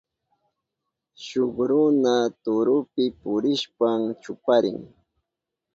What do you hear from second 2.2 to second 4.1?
turupi purishpan